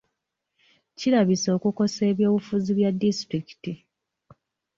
Kirabisse 0.97 1.49
okukosa 1.57 2.01
eby'obufuzi 2.11 2.71
bya 2.77 2.89
disitulikiti. 2.99 3.73